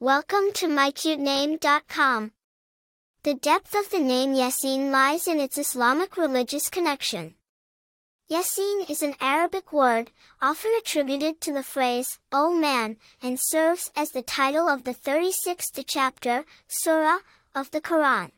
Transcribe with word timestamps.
Welcome 0.00 0.52
to 0.54 0.68
mycutename.com. 0.68 2.30
The 3.24 3.34
depth 3.34 3.74
of 3.74 3.90
the 3.90 3.98
name 3.98 4.32
Yasin 4.32 4.92
lies 4.92 5.26
in 5.26 5.40
its 5.40 5.58
Islamic 5.58 6.16
religious 6.16 6.70
connection. 6.70 7.34
Yasin 8.30 8.88
is 8.88 9.02
an 9.02 9.16
Arabic 9.20 9.72
word, 9.72 10.12
often 10.40 10.70
attributed 10.78 11.40
to 11.40 11.52
the 11.52 11.64
phrase, 11.64 12.20
O 12.30 12.54
man, 12.54 12.98
and 13.20 13.40
serves 13.40 13.90
as 13.96 14.12
the 14.12 14.22
title 14.22 14.68
of 14.68 14.84
the 14.84 14.94
36th 14.94 15.82
chapter, 15.84 16.44
Surah, 16.68 17.18
of 17.52 17.72
the 17.72 17.80
Quran. 17.80 18.30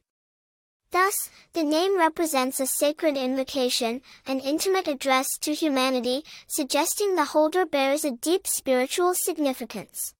Thus, 0.92 1.28
the 1.52 1.62
name 1.62 1.98
represents 1.98 2.58
a 2.58 2.66
sacred 2.66 3.18
invocation, 3.18 4.00
an 4.26 4.40
intimate 4.40 4.88
address 4.88 5.36
to 5.42 5.52
humanity, 5.52 6.24
suggesting 6.46 7.16
the 7.16 7.26
holder 7.26 7.66
bears 7.66 8.02
a 8.02 8.12
deep 8.12 8.46
spiritual 8.46 9.12
significance. 9.12 10.14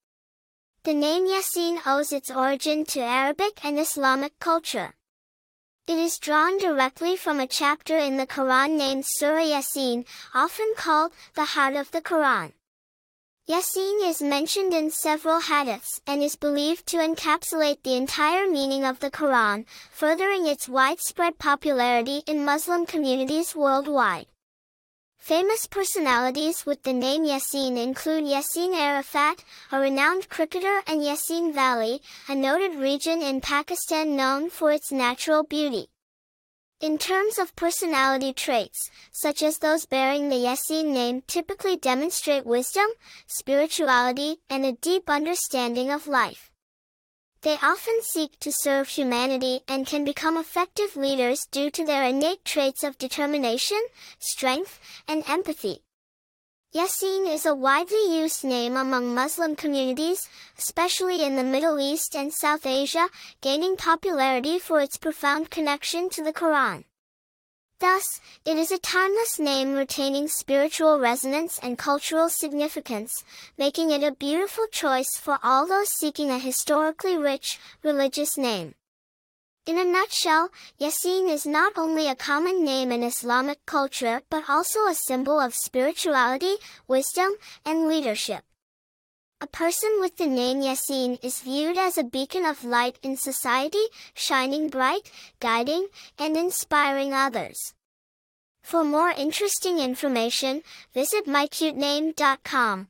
The 0.82 0.94
name 0.94 1.26
Yasin 1.26 1.78
owes 1.84 2.10
its 2.10 2.30
origin 2.30 2.86
to 2.86 3.00
Arabic 3.00 3.62
and 3.62 3.78
Islamic 3.78 4.38
culture. 4.38 4.94
It 5.86 5.98
is 5.98 6.18
drawn 6.18 6.56
directly 6.56 7.16
from 7.16 7.38
a 7.38 7.46
chapter 7.46 7.98
in 7.98 8.16
the 8.16 8.26
Quran 8.26 8.78
named 8.78 9.04
Surah 9.06 9.44
Yasin, 9.44 10.06
often 10.32 10.72
called 10.78 11.12
the 11.34 11.44
heart 11.44 11.76
of 11.76 11.90
the 11.90 12.00
Quran. 12.00 12.54
Yasin 13.46 14.08
is 14.08 14.22
mentioned 14.22 14.72
in 14.72 14.90
several 14.90 15.42
hadiths 15.42 16.00
and 16.06 16.22
is 16.22 16.36
believed 16.36 16.86
to 16.86 16.96
encapsulate 16.96 17.82
the 17.82 17.96
entire 17.96 18.48
meaning 18.48 18.86
of 18.86 19.00
the 19.00 19.10
Quran, 19.10 19.66
furthering 19.90 20.46
its 20.46 20.66
widespread 20.66 21.38
popularity 21.38 22.22
in 22.26 22.42
Muslim 22.42 22.86
communities 22.86 23.54
worldwide. 23.54 24.28
Famous 25.30 25.66
personalities 25.66 26.66
with 26.66 26.82
the 26.82 26.92
name 26.92 27.24
Yasin 27.24 27.80
include 27.80 28.24
Yassin 28.24 28.74
Arafat, 28.74 29.44
a 29.70 29.78
renowned 29.78 30.28
cricketer 30.28 30.82
and 30.88 31.02
Yasin 31.02 31.54
Valley, 31.54 32.02
a 32.28 32.34
noted 32.34 32.74
region 32.74 33.22
in 33.22 33.40
Pakistan 33.40 34.16
known 34.16 34.50
for 34.50 34.72
its 34.72 34.90
natural 34.90 35.44
beauty. 35.44 35.86
In 36.80 36.98
terms 36.98 37.38
of 37.38 37.54
personality 37.54 38.32
traits, 38.32 38.90
such 39.12 39.40
as 39.40 39.58
those 39.58 39.86
bearing 39.86 40.30
the 40.30 40.44
Yasin 40.44 40.86
name 40.86 41.22
typically 41.28 41.76
demonstrate 41.76 42.44
wisdom, 42.44 42.88
spirituality, 43.28 44.38
and 44.50 44.66
a 44.66 44.72
deep 44.72 45.08
understanding 45.08 45.92
of 45.92 46.08
life. 46.08 46.49
They 47.42 47.56
often 47.62 48.02
seek 48.02 48.38
to 48.40 48.52
serve 48.52 48.88
humanity 48.88 49.60
and 49.66 49.86
can 49.86 50.04
become 50.04 50.36
effective 50.36 50.94
leaders 50.94 51.46
due 51.50 51.70
to 51.70 51.86
their 51.86 52.04
innate 52.04 52.44
traits 52.44 52.84
of 52.84 52.98
determination, 52.98 53.80
strength, 54.18 54.78
and 55.08 55.24
empathy. 55.26 55.82
Yasin 56.74 57.26
is 57.26 57.46
a 57.46 57.54
widely 57.54 58.20
used 58.20 58.44
name 58.44 58.76
among 58.76 59.14
Muslim 59.14 59.56
communities, 59.56 60.28
especially 60.58 61.24
in 61.24 61.36
the 61.36 61.42
Middle 61.42 61.80
East 61.80 62.14
and 62.14 62.32
South 62.32 62.66
Asia, 62.66 63.08
gaining 63.40 63.74
popularity 63.74 64.58
for 64.58 64.80
its 64.80 64.98
profound 64.98 65.50
connection 65.50 66.10
to 66.10 66.22
the 66.22 66.34
Quran. 66.34 66.84
Thus, 67.80 68.20
it 68.44 68.58
is 68.58 68.70
a 68.70 68.78
timeless 68.78 69.38
name 69.38 69.72
retaining 69.74 70.28
spiritual 70.28 70.98
resonance 70.98 71.58
and 71.62 71.78
cultural 71.78 72.28
significance, 72.28 73.24
making 73.56 73.90
it 73.90 74.02
a 74.02 74.12
beautiful 74.12 74.66
choice 74.66 75.16
for 75.16 75.38
all 75.42 75.66
those 75.66 75.88
seeking 75.88 76.30
a 76.30 76.38
historically 76.38 77.16
rich, 77.16 77.58
religious 77.82 78.36
name. 78.36 78.74
In 79.64 79.78
a 79.78 79.84
nutshell, 79.84 80.50
Yasin 80.78 81.30
is 81.30 81.46
not 81.46 81.78
only 81.78 82.06
a 82.06 82.14
common 82.14 82.62
name 82.62 82.92
in 82.92 83.02
Islamic 83.02 83.64
culture 83.64 84.20
but 84.28 84.50
also 84.50 84.86
a 84.86 84.94
symbol 84.94 85.40
of 85.40 85.54
spirituality, 85.54 86.56
wisdom, 86.86 87.32
and 87.64 87.88
leadership. 87.88 88.44
A 89.42 89.46
person 89.46 90.00
with 90.00 90.18
the 90.18 90.26
name 90.26 90.60
Yasin 90.60 91.18
is 91.24 91.40
viewed 91.40 91.78
as 91.78 91.96
a 91.96 92.04
beacon 92.04 92.44
of 92.44 92.62
light 92.62 92.98
in 93.02 93.16
society, 93.16 93.86
shining 94.12 94.68
bright, 94.68 95.10
guiding, 95.40 95.88
and 96.18 96.36
inspiring 96.36 97.14
others. 97.14 97.72
For 98.60 98.84
more 98.84 99.08
interesting 99.08 99.78
information, 99.78 100.62
visit 100.92 101.24
mycutename.com. 101.24 102.88